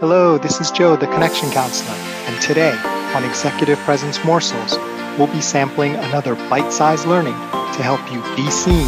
Hello, 0.00 0.38
this 0.38 0.60
is 0.60 0.70
Joe, 0.70 0.94
the 0.94 1.08
Connection 1.08 1.50
Counselor, 1.50 1.90
and 1.90 2.40
today 2.40 2.70
on 3.16 3.24
Executive 3.24 3.76
Presence 3.80 4.24
Morsels, 4.24 4.78
we'll 5.18 5.26
be 5.26 5.40
sampling 5.40 5.96
another 5.96 6.36
bite 6.48 6.72
sized 6.72 7.04
learning 7.04 7.34
to 7.34 7.82
help 7.82 8.00
you 8.12 8.22
be 8.36 8.48
seen, 8.48 8.86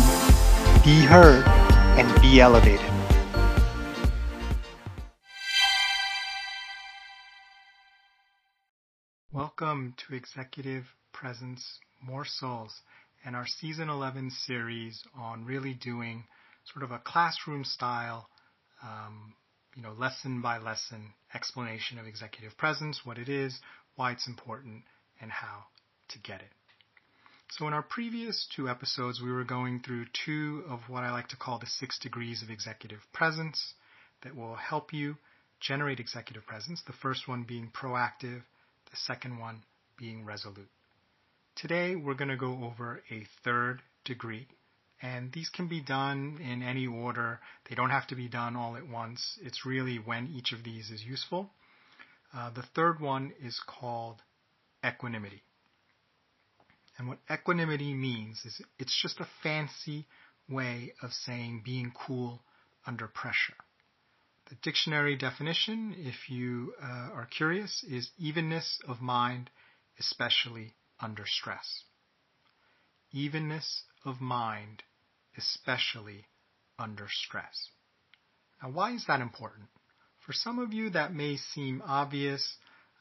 be 0.85 1.05
heard, 1.05 1.45
and 1.99 2.23
be 2.23 2.41
elevated. 2.41 2.87
Welcome 9.33 9.95
to 10.07 10.15
Executive 10.15 10.95
Presence 11.11 11.81
Morsels 12.01 12.83
and 13.25 13.35
our 13.35 13.49
Season 13.49 13.89
11 13.91 14.31
series 14.31 15.03
on 15.19 15.45
really 15.45 15.75
doing 15.75 16.23
sort 16.73 16.85
of 16.85 16.93
a 16.93 17.01
classroom 17.01 17.65
style 17.65 18.29
um, 18.85 19.35
you 19.75 19.83
know, 19.83 19.93
lesson 19.93 20.41
by 20.41 20.59
lesson 20.59 21.13
explanation 21.35 21.99
of 21.99 22.07
executive 22.07 22.57
presence, 22.57 23.01
what 23.05 23.19
it 23.19 23.29
is, 23.29 23.61
why 23.97 24.13
it's 24.13 24.27
important, 24.27 24.83
and 25.21 25.31
how 25.31 25.65
to 26.09 26.19
get 26.19 26.41
it. 26.41 26.51
So 27.51 27.67
in 27.67 27.73
our 27.73 27.83
previous 27.83 28.47
two 28.55 28.69
episodes, 28.69 29.21
we 29.21 29.33
were 29.33 29.45
going 29.45 29.81
through 29.81 30.07
two 30.25 30.65
of 30.69 30.81
what 30.89 31.03
I 31.03 31.11
like 31.11 31.29
to 31.29 31.37
call 31.37 31.59
the 31.59 31.67
six 31.67 31.99
degrees 31.99 32.43
of 32.43 32.51
executive 32.51 33.01
presence 33.13 33.75
that 34.23 34.37
will 34.37 34.55
help 34.55 34.93
you 34.93 35.17
generate 35.61 35.99
executive 36.01 36.47
presence. 36.47 36.83
The 36.87 36.93
first 36.93 37.27
one 37.27 37.43
being 37.43 37.71
proactive, 37.71 38.43
the 38.91 38.97
second 38.97 39.39
one 39.39 39.65
being 39.99 40.25
resolute. 40.25 40.71
Today, 41.57 41.97
we're 41.97 42.15
going 42.15 42.31
to 42.31 42.37
go 42.37 42.65
over 42.65 43.03
a 43.11 43.27
third 43.45 43.83
degree, 44.05 44.47
and 45.03 45.33
these 45.33 45.49
can 45.49 45.69
be 45.69 45.81
done 45.81 46.39
in 46.43 46.63
any 46.63 46.87
order. 46.87 47.41
They 47.69 47.75
don't 47.75 47.91
have 47.91 48.07
to 48.09 48.15
be 48.15 48.29
done 48.29 48.57
all 48.57 48.77
at 48.77 48.87
once. 48.87 49.39
It's 49.43 49.65
really 49.65 49.97
when 49.97 50.29
each 50.29 50.53
of 50.53 50.63
these 50.63 50.91
is 50.91 51.03
useful. 51.03 51.51
Uh, 52.35 52.51
the 52.51 52.63
third 52.63 53.01
one 53.01 53.33
is 53.43 53.61
called 53.67 54.23
equanimity. 54.85 55.43
And 56.99 57.09
what 57.09 57.19
equanimity 57.33 57.95
means 57.95 58.45
is 58.45 58.61
it's 58.79 59.01
just 59.01 59.21
a 59.21 59.29
fancy 59.43 60.07
way 60.49 60.93
of 61.03 61.13
saying 61.13 61.63
being 61.65 61.93
cool 62.07 62.43
under 62.87 63.07
pressure. 63.07 63.55
The 64.51 64.57
dictionary 64.57 65.17
definition, 65.17 65.95
if 65.97 66.29
you 66.29 66.75
uh, 66.83 67.11
are 67.15 67.27
curious, 67.27 67.85
is 67.89 68.11
evenness 68.19 68.81
of 68.87 69.01
mind, 69.01 69.49
especially 69.99 70.75
under 71.01 71.25
stress. 71.25 71.85
Evenness 73.13 73.85
of 74.05 74.21
mind, 74.21 74.83
especially 75.37 76.27
under 76.79 77.07
stress. 77.09 77.69
Now, 78.63 78.71
why 78.71 78.93
is 78.93 79.05
that 79.07 79.21
important? 79.21 79.69
For 80.27 80.33
some 80.33 80.59
of 80.59 80.73
you, 80.73 80.91
that 80.91 81.15
may 81.15 81.37
seem 81.37 81.83
obvious. 81.87 82.57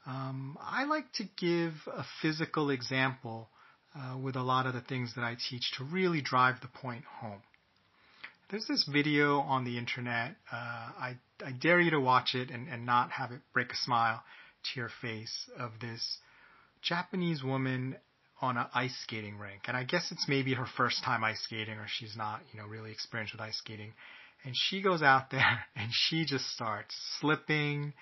Um, 0.06 0.58
I 0.62 0.86
like 0.86 1.12
to 1.14 1.24
give 1.38 1.74
a 1.88 2.04
physical 2.22 2.70
example 2.70 3.50
uh, 3.96 4.18
with 4.18 4.36
a 4.36 4.42
lot 4.44 4.66
of 4.66 4.74
the 4.74 4.82
things 4.82 5.16
that 5.16 5.24
I 5.24 5.36
teach 5.50 5.72
to 5.78 5.84
really 5.84 6.22
drive 6.22 6.62
the 6.62 6.68
point 6.68 7.04
home. 7.06 7.42
There's 8.50 8.66
this 8.68 8.88
video 8.92 9.40
on 9.40 9.64
the 9.64 9.78
internet. 9.78 10.36
Uh, 10.52 10.56
I, 10.56 11.18
I, 11.46 11.52
dare 11.52 11.80
you 11.80 11.92
to 11.92 12.00
watch 12.00 12.34
it 12.34 12.50
and, 12.50 12.68
and 12.68 12.86
not 12.86 13.12
have 13.12 13.32
it 13.32 13.42
break 13.54 13.72
a 13.72 13.76
smile 13.76 14.24
to 14.64 14.80
your 14.80 14.90
face 15.02 15.50
of 15.58 15.72
this 15.80 16.18
Japanese 16.82 17.44
woman 17.44 17.96
on 18.42 18.58
an 18.58 18.66
ice 18.74 18.96
skating 19.04 19.38
rink. 19.38 19.64
And 19.68 19.76
I 19.76 19.84
guess 19.84 20.12
it's 20.12 20.26
maybe 20.28 20.54
her 20.54 20.66
first 20.78 21.04
time 21.04 21.24
ice 21.24 21.42
skating 21.44 21.76
or 21.76 21.86
she's 21.88 22.16
not, 22.16 22.42
you 22.52 22.60
know, 22.60 22.68
really 22.68 22.92
experienced 22.92 23.34
with 23.34 23.42
ice 23.42 23.58
skating. 23.58 23.94
And 24.46 24.54
she 24.56 24.82
goes 24.82 25.02
out 25.02 25.30
there 25.32 25.66
and 25.76 25.90
she 25.92 26.26
just 26.26 26.46
starts 26.50 26.96
slipping 27.20 27.94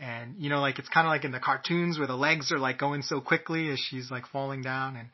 and 0.00 0.36
you 0.38 0.48
know 0.48 0.60
like 0.60 0.78
it's 0.78 0.88
kind 0.88 1.08
of 1.08 1.10
like 1.10 1.24
in 1.24 1.32
the 1.32 1.40
cartoons 1.40 1.98
where 1.98 2.06
the 2.06 2.14
legs 2.14 2.52
are 2.52 2.58
like 2.58 2.78
going 2.78 3.02
so 3.02 3.20
quickly 3.20 3.68
as 3.70 3.80
she's 3.80 4.12
like 4.12 4.24
falling 4.28 4.62
down 4.62 4.94
and 4.94 5.08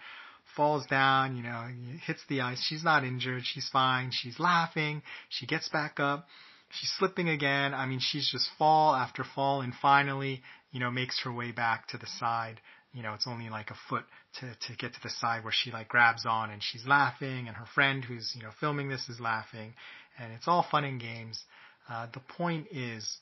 falls 0.57 0.85
down, 0.87 1.37
you 1.37 1.43
know, 1.43 1.67
hits 2.07 2.21
the 2.29 2.43
ice. 2.43 2.63
She's 2.69 2.85
not 2.85 3.03
injured. 3.03 3.43
She's 3.45 3.69
fine. 3.73 4.11
She's 4.13 4.39
laughing. 4.39 5.03
She 5.31 5.47
gets 5.47 5.69
back 5.71 5.99
up. 5.99 6.29
She's 6.71 6.93
slipping 6.99 7.29
again. 7.29 7.75
I 7.75 7.87
mean, 7.87 7.99
she's 8.01 8.31
just 8.31 8.49
fall 8.59 8.95
after 8.95 9.25
fall 9.35 9.63
and 9.63 9.73
finally, 9.81 10.43
you 10.71 10.81
know, 10.81 10.91
makes 10.91 11.21
her 11.25 11.33
way 11.33 11.51
back 11.51 11.89
to 11.89 11.99
the 11.99 12.07
side 12.19 12.61
you 12.95 13.03
know, 13.03 13.13
it's 13.13 13.27
only 13.27 13.51
like 13.51 13.71
a 13.71 13.77
foot 13.89 14.05
to, 14.41 14.47
to 14.67 14.77
get 14.77 14.93
to 14.93 15.01
the 15.03 15.11
side 15.11 15.45
where 15.45 15.53
she 15.53 15.71
like 15.71 15.89
grabs 15.89 16.27
on 16.27 16.51
and 16.51 16.63
she's 16.63 16.87
laughing 16.87 17.47
and 17.47 17.57
her 17.57 17.67
friend 17.75 18.05
who's, 18.05 18.33
you 18.35 18.43
know, 18.43 18.51
filming 18.61 18.89
this 18.89 19.09
is 19.09 19.21
laughing 19.21 19.75
and 20.19 20.33
it's 20.33 20.49
all 20.49 20.67
fun 20.71 20.85
and 20.85 21.01
games. 21.01 21.43
Uh, 21.89 22.07
the 22.13 22.21
point 22.21 22.67
is 22.73 23.19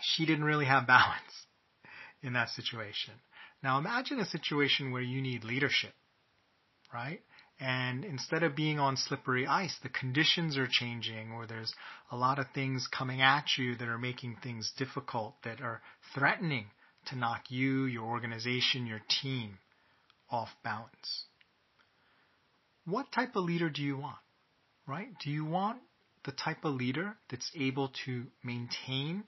she 0.00 0.24
didn't 0.26 0.44
really 0.44 0.64
have 0.64 0.86
balance 0.86 1.46
in 2.22 2.32
that 2.34 2.48
situation. 2.50 3.14
Now 3.62 3.78
imagine 3.78 4.18
a 4.18 4.24
situation 4.24 4.92
where 4.92 5.02
you 5.02 5.20
need 5.20 5.44
leadership, 5.44 5.92
right? 6.92 7.20
And 7.60 8.04
instead 8.04 8.42
of 8.42 8.56
being 8.56 8.80
on 8.80 8.96
slippery 8.96 9.46
ice, 9.46 9.76
the 9.82 9.88
conditions 9.88 10.56
are 10.56 10.68
changing 10.68 11.30
or 11.32 11.46
there's 11.46 11.72
a 12.10 12.16
lot 12.16 12.38
of 12.38 12.46
things 12.54 12.88
coming 12.88 13.20
at 13.20 13.44
you 13.56 13.76
that 13.76 13.88
are 13.88 13.98
making 13.98 14.38
things 14.42 14.72
difficult, 14.76 15.34
that 15.44 15.60
are 15.60 15.80
threatening 16.14 16.66
to 17.06 17.16
knock 17.16 17.42
you, 17.50 17.84
your 17.84 18.04
organization, 18.04 18.86
your 18.86 19.00
team 19.22 19.58
off 20.32 20.48
balance. 20.64 21.26
What 22.84 23.12
type 23.12 23.36
of 23.36 23.44
leader 23.44 23.70
do 23.70 23.82
you 23.82 23.96
want? 23.96 24.16
Right? 24.86 25.08
Do 25.22 25.30
you 25.30 25.44
want 25.44 25.78
the 26.24 26.32
type 26.32 26.64
of 26.64 26.74
leader 26.74 27.16
that's 27.30 27.50
able 27.54 27.92
to 28.04 28.24
maintain 28.42 29.24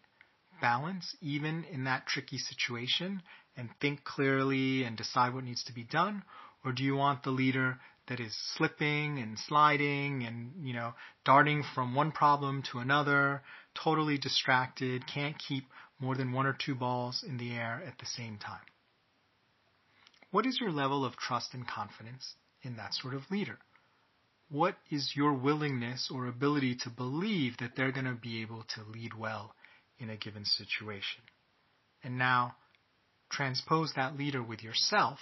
balance 0.60 1.16
even 1.20 1.64
in 1.64 1.84
that 1.84 2.06
tricky 2.06 2.38
situation 2.38 3.22
and 3.56 3.68
think 3.80 4.02
clearly 4.04 4.82
and 4.84 4.96
decide 4.96 5.34
what 5.34 5.44
needs 5.44 5.62
to 5.64 5.72
be 5.72 5.84
done? 5.84 6.24
Or 6.64 6.72
do 6.72 6.82
you 6.82 6.96
want 6.96 7.22
the 7.22 7.30
leader 7.30 7.78
that 8.08 8.20
is 8.20 8.34
slipping 8.56 9.18
and 9.18 9.38
sliding 9.38 10.24
and, 10.24 10.66
you 10.66 10.74
know, 10.74 10.94
darting 11.24 11.62
from 11.74 11.94
one 11.94 12.12
problem 12.12 12.62
to 12.72 12.78
another, 12.78 13.42
totally 13.74 14.18
distracted, 14.18 15.06
can't 15.06 15.36
keep 15.38 15.64
more 16.00 16.14
than 16.14 16.32
one 16.32 16.46
or 16.46 16.56
two 16.58 16.74
balls 16.74 17.24
in 17.26 17.38
the 17.38 17.52
air 17.52 17.82
at 17.86 17.98
the 17.98 18.06
same 18.06 18.38
time. 18.38 18.60
What 20.34 20.46
is 20.46 20.58
your 20.60 20.72
level 20.72 21.04
of 21.04 21.14
trust 21.14 21.54
and 21.54 21.64
confidence 21.64 22.34
in 22.62 22.76
that 22.76 22.92
sort 22.92 23.14
of 23.14 23.30
leader? 23.30 23.56
What 24.48 24.74
is 24.90 25.12
your 25.14 25.32
willingness 25.32 26.10
or 26.12 26.26
ability 26.26 26.74
to 26.82 26.90
believe 26.90 27.58
that 27.58 27.76
they're 27.76 27.92
going 27.92 28.06
to 28.06 28.18
be 28.20 28.42
able 28.42 28.64
to 28.74 28.82
lead 28.82 29.14
well 29.14 29.54
in 29.96 30.10
a 30.10 30.16
given 30.16 30.44
situation? 30.44 31.22
And 32.02 32.18
now 32.18 32.56
transpose 33.30 33.92
that 33.94 34.16
leader 34.16 34.42
with 34.42 34.60
yourself 34.60 35.20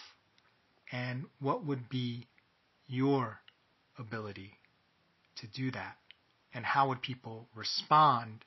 and 0.91 1.27
what 1.41 1.63
would 1.63 1.91
be 1.91 2.27
your 2.87 3.39
ability 3.99 4.53
to 5.43 5.47
do 5.47 5.71
that? 5.73 5.99
And 6.55 6.65
how 6.65 6.89
would 6.89 7.03
people 7.03 7.49
respond 7.55 8.47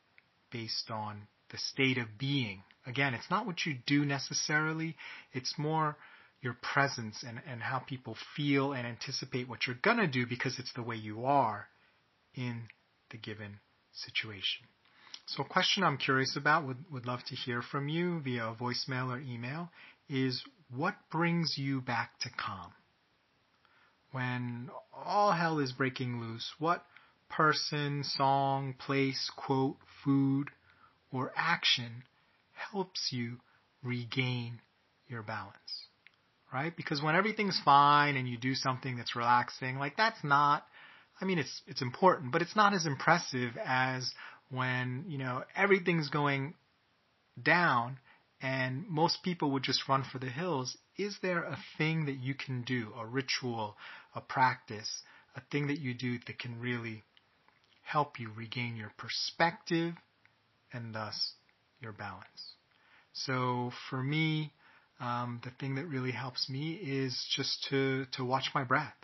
based 0.51 0.89
on 0.89 1.27
the 1.51 1.57
state 1.59 1.99
of 1.99 2.17
being. 2.17 2.63
Again, 2.85 3.13
it's 3.13 3.29
not 3.29 3.45
what 3.45 3.65
you 3.65 3.75
do 3.85 4.03
necessarily, 4.03 4.95
it's 5.31 5.53
more 5.57 5.95
your 6.45 6.56
presence 6.61 7.25
and, 7.28 7.41
and 7.50 7.61
how 7.61 7.79
people 7.79 8.16
feel 8.38 8.72
and 8.72 8.88
anticipate 8.88 9.50
what 9.50 9.66
you're 9.66 9.75
going 9.81 9.97
to 9.97 10.07
do 10.07 10.28
because 10.28 10.59
it's 10.59 10.72
the 10.73 10.83
way 10.83 10.95
you 10.95 11.25
are 11.25 11.67
in 12.35 12.61
the 13.09 13.17
given 13.17 13.59
situation. 13.91 14.67
So, 15.25 15.44
a 15.44 15.47
question 15.47 15.84
I'm 15.84 15.97
curious 15.97 16.38
about, 16.38 16.67
would, 16.67 16.78
would 16.91 17.07
love 17.07 17.22
to 17.25 17.35
hear 17.35 17.63
from 17.63 17.89
you 17.89 18.22
via 18.22 18.55
voicemail 18.61 19.07
or 19.07 19.19
email, 19.19 19.69
is 20.07 20.44
what 20.69 20.94
brings 21.11 21.57
you 21.57 21.81
back 21.81 22.19
to 22.19 22.29
calm? 22.29 22.72
When 24.11 24.69
all 24.94 25.31
hell 25.31 25.57
is 25.57 25.72
breaking 25.72 26.22
loose, 26.22 26.53
what 26.59 26.85
person, 27.28 28.03
song, 28.03 28.75
place, 28.78 29.31
quote, 29.35 29.78
food, 30.03 30.50
or 31.11 31.34
action 31.35 32.03
helps 32.53 33.09
you 33.11 33.40
regain 33.81 34.61
your 35.08 35.23
balance. 35.23 35.87
Right? 36.53 36.75
Because 36.75 37.01
when 37.01 37.15
everything's 37.15 37.59
fine 37.65 38.15
and 38.15 38.27
you 38.27 38.37
do 38.37 38.55
something 38.55 38.95
that's 38.95 39.15
relaxing, 39.15 39.77
like 39.77 39.97
that's 39.97 40.23
not 40.23 40.65
I 41.21 41.25
mean 41.25 41.39
it's 41.39 41.61
it's 41.67 41.81
important, 41.81 42.31
but 42.31 42.41
it's 42.41 42.55
not 42.55 42.73
as 42.73 42.85
impressive 42.85 43.57
as 43.63 44.13
when, 44.49 45.05
you 45.07 45.17
know, 45.17 45.43
everything's 45.55 46.09
going 46.09 46.53
down 47.41 47.97
and 48.41 48.87
most 48.87 49.23
people 49.23 49.51
would 49.51 49.63
just 49.63 49.87
run 49.89 50.03
for 50.03 50.19
the 50.19 50.29
hills. 50.29 50.77
Is 50.97 51.17
there 51.21 51.43
a 51.43 51.57
thing 51.77 52.05
that 52.05 52.17
you 52.17 52.35
can 52.35 52.61
do, 52.61 52.93
a 52.97 53.05
ritual, 53.05 53.75
a 54.13 54.21
practice, 54.21 55.01
a 55.35 55.41
thing 55.51 55.67
that 55.67 55.79
you 55.79 55.93
do 55.93 56.19
that 56.27 56.39
can 56.39 56.59
really 56.59 57.03
help 57.85 58.19
you 58.19 58.29
regain 58.35 58.75
your 58.75 58.91
perspective 58.97 59.93
and 60.73 60.93
thus 60.93 61.33
your 61.79 61.91
balance. 61.91 62.53
So 63.13 63.71
for 63.89 64.01
me, 64.01 64.51
um, 64.99 65.41
the 65.43 65.51
thing 65.59 65.75
that 65.75 65.87
really 65.87 66.11
helps 66.11 66.49
me 66.49 66.73
is 66.73 67.25
just 67.35 67.67
to, 67.69 68.05
to 68.13 68.23
watch 68.23 68.51
my 68.53 68.63
breath, 68.63 68.95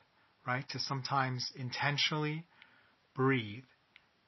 right? 0.48 0.68
To 0.70 0.80
sometimes 0.80 1.52
intentionally 1.56 2.46
breathe 3.16 3.64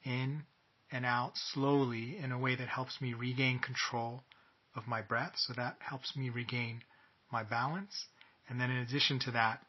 in 0.04 0.44
and 0.92 1.06
out 1.06 1.34
slowly 1.54 2.18
in 2.22 2.32
a 2.32 2.40
way 2.40 2.56
that 2.56 2.68
helps 2.68 3.02
me 3.02 3.14
regain 3.14 3.60
control 3.60 4.24
of 4.76 4.88
my 4.88 5.02
breath. 5.02 5.34
So 5.38 5.54
that 5.56 5.78
helps 5.80 6.16
me 6.16 6.30
regain 6.30 6.82
my 7.32 7.44
balance. 7.44 8.06
And 8.50 8.60
then 8.60 8.70
in 8.70 8.78
addition 8.78 9.20
to 9.20 9.32
that, 9.32 9.60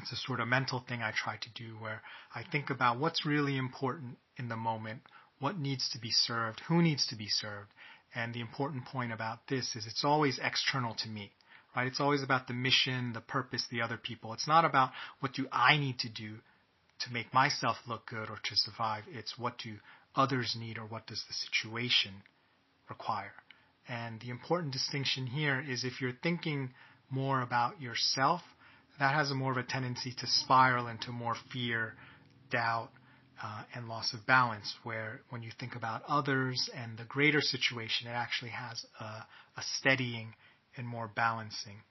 it's 0.00 0.12
a 0.12 0.16
sort 0.16 0.40
of 0.40 0.48
mental 0.48 0.84
thing 0.86 1.02
I 1.02 1.12
try 1.12 1.36
to 1.36 1.48
do 1.54 1.74
where 1.80 2.02
I 2.34 2.44
think 2.50 2.70
about 2.70 3.00
what's 3.00 3.26
really 3.26 3.56
important 3.56 4.18
in 4.36 4.48
the 4.48 4.56
moment, 4.56 5.00
what 5.40 5.58
needs 5.58 5.88
to 5.90 5.98
be 5.98 6.10
served, 6.10 6.60
who 6.68 6.80
needs 6.80 7.06
to 7.08 7.16
be 7.16 7.26
served. 7.28 7.70
And 8.14 8.34
the 8.34 8.40
important 8.40 8.86
point 8.86 9.12
about 9.12 9.46
this 9.48 9.76
is 9.76 9.86
it's 9.86 10.04
always 10.04 10.40
external 10.42 10.94
to 10.96 11.08
me, 11.08 11.30
right? 11.76 11.86
It's 11.86 12.00
always 12.00 12.22
about 12.22 12.48
the 12.48 12.54
mission, 12.54 13.12
the 13.12 13.20
purpose, 13.20 13.64
the 13.70 13.82
other 13.82 13.96
people. 13.96 14.32
It's 14.32 14.48
not 14.48 14.64
about 14.64 14.90
what 15.20 15.32
do 15.32 15.46
I 15.52 15.76
need 15.76 15.98
to 16.00 16.08
do 16.08 16.36
to 17.00 17.12
make 17.12 17.32
myself 17.32 17.76
look 17.86 18.06
good 18.06 18.28
or 18.28 18.38
to 18.42 18.56
survive. 18.56 19.04
It's 19.08 19.38
what 19.38 19.58
do 19.58 19.76
others 20.14 20.56
need 20.58 20.76
or 20.76 20.84
what 20.84 21.06
does 21.06 21.22
the 21.28 21.34
situation 21.34 22.12
require. 22.88 23.32
And 23.88 24.20
the 24.20 24.30
important 24.30 24.72
distinction 24.72 25.26
here 25.26 25.64
is 25.66 25.84
if 25.84 26.00
you're 26.00 26.12
thinking 26.22 26.70
more 27.10 27.40
about 27.40 27.80
yourself, 27.80 28.42
that 28.98 29.14
has 29.14 29.30
a 29.30 29.34
more 29.34 29.52
of 29.52 29.58
a 29.58 29.62
tendency 29.62 30.12
to 30.18 30.26
spiral 30.26 30.88
into 30.88 31.10
more 31.10 31.34
fear, 31.52 31.94
doubt, 32.50 32.90
uh, 33.42 33.62
and 33.74 33.88
loss 33.88 34.12
of 34.12 34.26
balance. 34.26 34.74
Where 34.82 35.20
when 35.30 35.42
you 35.42 35.50
think 35.58 35.74
about 35.76 36.02
others 36.08 36.68
and 36.74 36.98
the 36.98 37.04
greater 37.04 37.40
situation, 37.40 38.08
it 38.08 38.12
actually 38.12 38.50
has 38.50 38.84
a, 38.98 39.04
a 39.04 39.62
steadying 39.78 40.34
and 40.76 40.86
more 40.86 41.08
balancing 41.08 41.82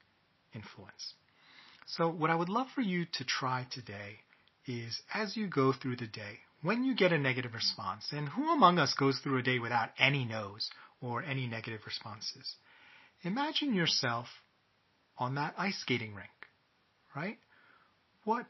influence. 0.54 1.14
So, 1.86 2.08
what 2.08 2.30
I 2.30 2.34
would 2.34 2.48
love 2.48 2.68
for 2.74 2.82
you 2.82 3.06
to 3.14 3.24
try 3.24 3.66
today 3.70 4.18
is 4.66 5.00
as 5.12 5.36
you 5.36 5.48
go 5.48 5.72
through 5.72 5.96
the 5.96 6.06
day, 6.06 6.38
when 6.62 6.84
you 6.84 6.94
get 6.94 7.12
a 7.12 7.18
negative 7.18 7.54
response, 7.54 8.06
and 8.12 8.28
who 8.28 8.52
among 8.52 8.78
us 8.78 8.94
goes 8.94 9.18
through 9.18 9.38
a 9.38 9.42
day 9.42 9.58
without 9.58 9.90
any 9.98 10.24
no's 10.24 10.70
or 11.00 11.22
any 11.22 11.46
negative 11.46 11.80
responses? 11.86 12.54
Imagine 13.22 13.74
yourself 13.74 14.26
on 15.18 15.34
that 15.34 15.54
ice 15.58 15.78
skating 15.80 16.14
rink 16.14 16.30
right? 17.14 17.38
What 18.24 18.46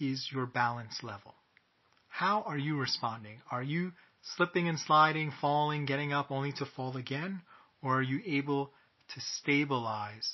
is 0.00 0.28
your 0.32 0.46
balance 0.46 1.02
level? 1.02 1.34
How 2.18 2.42
are 2.46 2.58
you 2.58 2.76
responding? 2.76 3.40
Are 3.48 3.62
you 3.62 3.92
slipping 4.34 4.66
and 4.66 4.76
sliding, 4.76 5.30
falling, 5.40 5.86
getting 5.86 6.12
up 6.12 6.32
only 6.32 6.50
to 6.54 6.66
fall 6.66 6.96
again? 6.96 7.42
Or 7.80 7.98
are 7.98 8.02
you 8.02 8.20
able 8.26 8.72
to 9.14 9.20
stabilize 9.20 10.28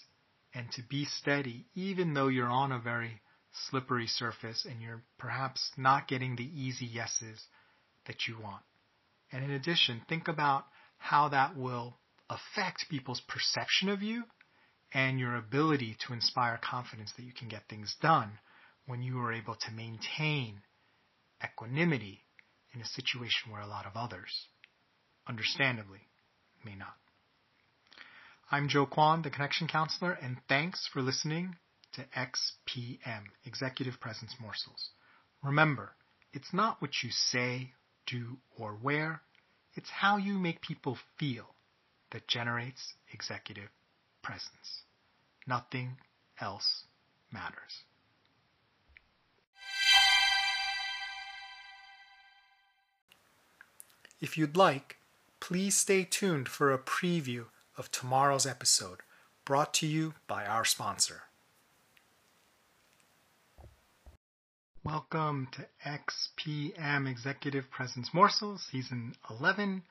and 0.54 0.72
to 0.72 0.82
be 0.88 1.04
steady 1.04 1.66
even 1.74 2.14
though 2.14 2.28
you're 2.28 2.48
on 2.48 2.72
a 2.72 2.78
very 2.78 3.20
slippery 3.68 4.06
surface 4.06 4.64
and 4.64 4.80
you're 4.80 5.02
perhaps 5.18 5.72
not 5.76 6.08
getting 6.08 6.36
the 6.36 6.50
easy 6.58 6.86
yeses 6.86 7.38
that 8.06 8.26
you 8.26 8.40
want? 8.42 8.62
And 9.30 9.44
in 9.44 9.50
addition, 9.50 10.00
think 10.08 10.26
about 10.26 10.64
how 10.96 11.28
that 11.28 11.54
will 11.54 11.98
affect 12.30 12.86
people's 12.88 13.20
perception 13.28 13.90
of 13.90 14.00
you 14.00 14.24
and 14.94 15.20
your 15.20 15.36
ability 15.36 15.98
to 16.06 16.14
inspire 16.14 16.58
confidence 16.64 17.12
that 17.18 17.24
you 17.26 17.34
can 17.38 17.48
get 17.48 17.68
things 17.68 17.94
done 18.00 18.38
when 18.86 19.02
you 19.02 19.18
are 19.20 19.34
able 19.34 19.56
to 19.56 19.70
maintain 19.70 20.62
equanimity 21.42 22.24
in 22.74 22.80
a 22.80 22.86
situation 22.86 23.50
where 23.50 23.62
a 23.62 23.66
lot 23.66 23.86
of 23.86 23.92
others, 23.96 24.48
understandably, 25.26 26.08
may 26.64 26.74
not. 26.74 26.94
I'm 28.50 28.68
Joe 28.68 28.86
Kwan, 28.86 29.22
the 29.22 29.30
Connection 29.30 29.68
Counselor, 29.68 30.12
and 30.12 30.36
thanks 30.48 30.88
for 30.92 31.00
listening 31.00 31.56
to 31.94 32.04
XPM, 32.16 33.24
Executive 33.44 34.00
Presence 34.00 34.34
Morsels. 34.40 34.90
Remember, 35.42 35.92
it's 36.32 36.52
not 36.52 36.82
what 36.82 37.02
you 37.02 37.10
say, 37.10 37.72
do, 38.06 38.38
or 38.58 38.76
wear, 38.82 39.22
it's 39.74 39.90
how 39.90 40.16
you 40.16 40.38
make 40.38 40.60
people 40.60 40.98
feel 41.18 41.54
that 42.12 42.28
generates 42.28 42.94
executive 43.12 43.70
presence. 44.22 44.84
Nothing 45.46 45.96
else 46.40 46.84
matters. 47.32 47.84
If 54.20 54.38
you'd 54.38 54.56
like, 54.56 54.98
please 55.40 55.76
stay 55.76 56.04
tuned 56.04 56.48
for 56.48 56.72
a 56.72 56.78
preview 56.78 57.46
of 57.76 57.90
tomorrow's 57.90 58.46
episode 58.46 59.00
brought 59.44 59.74
to 59.74 59.86
you 59.86 60.14
by 60.28 60.46
our 60.46 60.64
sponsor. 60.64 61.22
Welcome 64.84 65.48
to 65.52 65.66
XPM 65.84 67.10
Executive 67.10 67.68
Presence 67.70 68.14
Morsels, 68.14 68.64
Season 68.70 69.14
11. 69.28 69.82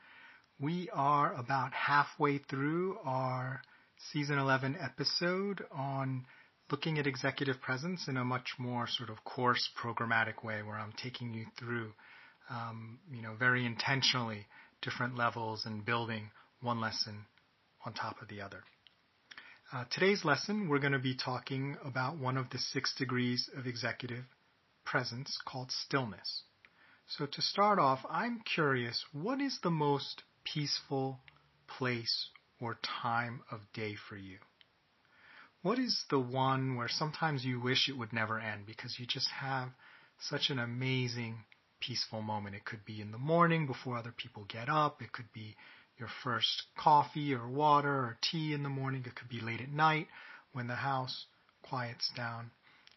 We 0.57 0.89
are 0.93 1.33
about 1.33 1.73
halfway 1.73 2.37
through 2.37 2.99
our 3.03 3.61
season 3.97 4.39
11 4.39 4.77
episode 4.79 5.65
on 5.71 6.25
looking 6.71 6.97
at 6.97 7.07
executive 7.07 7.59
presence 7.59 8.07
in 8.07 8.15
a 8.15 8.23
much 8.23 8.53
more 8.57 8.87
sort 8.87 9.09
of 9.09 9.23
course 9.25 9.69
programmatic 9.77 10.43
way 10.43 10.63
where 10.63 10.77
I'm 10.77 10.93
taking 10.93 11.33
you 11.33 11.45
through, 11.57 11.91
um, 12.49 12.99
you 13.11 13.21
know, 13.21 13.35
very 13.37 13.65
intentionally 13.65 14.45
different 14.81 15.15
levels 15.15 15.65
and 15.65 15.85
building 15.85 16.31
one 16.61 16.79
lesson 16.79 17.25
on 17.85 17.93
top 17.93 18.21
of 18.21 18.27
the 18.27 18.41
other. 18.41 18.63
Uh, 19.71 19.85
today's 19.89 20.23
lesson, 20.23 20.69
we're 20.69 20.79
going 20.79 20.93
to 20.93 20.99
be 20.99 21.15
talking 21.15 21.77
about 21.83 22.17
one 22.17 22.37
of 22.37 22.49
the 22.51 22.59
six 22.59 22.93
degrees 22.95 23.49
of 23.57 23.65
executive 23.65 24.23
presence 24.85 25.37
called 25.45 25.71
stillness. 25.71 26.43
So 27.07 27.25
to 27.25 27.41
start 27.41 27.79
off, 27.79 28.05
I'm 28.09 28.41
curious, 28.41 29.03
what 29.11 29.41
is 29.41 29.59
the 29.61 29.71
most 29.71 30.23
peaceful 30.43 31.19
place 31.67 32.29
or 32.59 32.77
time 33.03 33.41
of 33.51 33.61
day 33.73 33.95
for 33.95 34.15
you? 34.15 34.37
What 35.63 35.79
is 35.79 36.03
the 36.09 36.19
one 36.19 36.75
where 36.75 36.89
sometimes 36.89 37.45
you 37.45 37.59
wish 37.59 37.87
it 37.89 37.97
would 37.97 38.13
never 38.13 38.37
end 38.37 38.65
because 38.65 38.99
you 38.99 39.05
just 39.05 39.29
have 39.29 39.69
such 40.19 40.49
an 40.49 40.59
amazing, 40.59 41.45
peaceful 41.85 42.21
moment? 42.21 42.55
It 42.55 42.65
could 42.65 42.85
be 42.85 43.01
in 43.01 43.11
the 43.11 43.17
morning 43.17 43.67
before 43.67 43.97
other 43.97 44.13
people 44.15 44.45
get 44.47 44.69
up. 44.69 45.01
It 45.01 45.11
could 45.11 45.31
be 45.33 45.55
your 45.97 46.09
first 46.23 46.63
coffee 46.77 47.33
or 47.33 47.47
water 47.47 47.89
or 47.89 48.17
tea 48.21 48.53
in 48.53 48.63
the 48.63 48.69
morning. 48.69 49.03
It 49.05 49.15
could 49.15 49.29
be 49.29 49.41
late 49.41 49.61
at 49.61 49.71
night 49.71 50.07
when 50.53 50.67
the 50.67 50.75
house 50.75 51.25
quiets 51.61 52.09
down. 52.15 52.51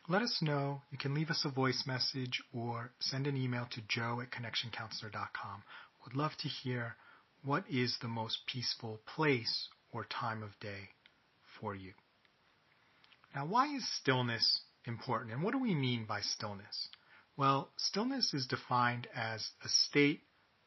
Let 0.09 0.23
us 0.23 0.39
know. 0.41 0.83
You 0.91 0.99
can 0.99 1.15
leave 1.15 1.31
us 1.31 1.45
a 1.45 1.51
voice 1.51 1.85
message 1.87 2.43
or 2.53 2.91
send 3.01 3.27
an 3.27 3.37
email 3.37 3.67
to 3.73 3.81
joe 3.89 4.21
at 4.21 4.31
connectioncounselor.com. 4.31 5.63
Would 6.05 6.15
love 6.15 6.33
to 6.39 6.49
hear 6.49 6.95
what 7.45 7.65
is 7.69 7.97
the 8.01 8.09
most 8.09 8.39
peaceful 8.47 9.01
place 9.15 9.69
or 9.93 10.05
time 10.05 10.43
of 10.43 10.51
day 10.61 10.91
for 11.61 11.75
you? 11.75 11.93
Now, 13.35 13.47
why 13.47 13.67
is 13.67 13.87
stillness 14.01 14.61
important? 14.85 15.33
And 15.33 15.43
what 15.43 15.53
do 15.53 15.59
we 15.59 15.75
mean 15.75 16.05
by 16.07 16.21
stillness? 16.21 16.89
Well, 17.37 17.71
stillness 17.77 18.33
is 18.33 18.47
defined 18.47 19.09
as 19.15 19.51
a 19.63 19.69
state 19.69 20.23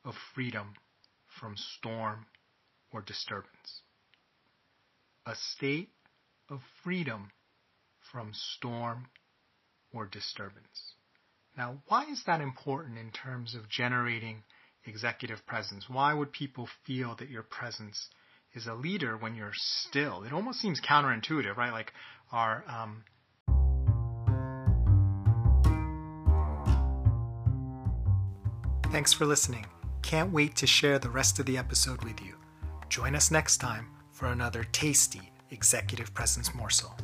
of 0.06 0.14
freedom 0.36 0.76
from 1.40 1.56
storm 1.58 2.28
or 2.92 3.02
disturbance. 3.02 3.82
A 5.26 5.36
state 5.36 5.90
of 6.48 6.62
freedom 6.84 7.32
from 8.12 8.34
storm 8.34 9.08
or 9.92 10.06
disturbance. 10.06 10.94
Now, 11.58 11.82
why 11.88 12.06
is 12.06 12.24
that 12.26 12.42
important 12.42 12.98
in 13.00 13.12
terms 13.12 13.56
of 13.56 13.68
generating 13.68 14.44
executive 14.86 15.46
presence? 15.48 15.90
Why 15.90 16.14
would 16.14 16.32
people 16.32 16.70
feel 16.86 17.16
that 17.16 17.30
your 17.30 17.44
presence 17.44 18.10
is 18.54 18.68
a 18.68 18.76
leader 18.76 19.18
when 19.18 19.36
you're 19.36 19.54
still? 19.56 20.24
It 20.24 20.34
almost 20.34 20.60
seems 20.60 20.80
counterintuitive, 20.80 21.58
right? 21.58 21.74
Like 21.74 21.94
our 22.32 22.64
um, 22.68 23.04
Thanks 28.92 29.14
for 29.14 29.28
listening. 29.28 29.68
Can't 30.02 30.34
wait 30.34 30.56
to 30.56 30.66
share 30.66 30.98
the 30.98 31.12
rest 31.12 31.38
of 31.38 31.46
the 31.46 31.60
episode 31.60 32.04
with 32.04 32.20
you. 32.22 32.34
Join 32.90 33.16
us 33.16 33.30
next 33.30 33.58
time 33.58 33.86
for 34.12 34.30
another 34.30 34.64
tasty 34.72 35.32
executive 35.52 36.12
presence 36.16 36.56
morsel. 36.56 36.98